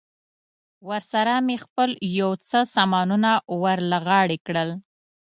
[0.87, 1.89] ورسره مې خپل
[2.19, 4.69] یو څه سامانونه ور له غاړې کړل.